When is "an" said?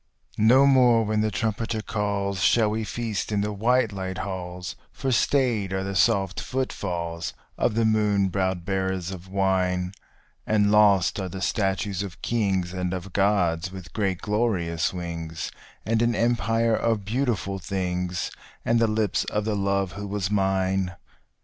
16.01-16.15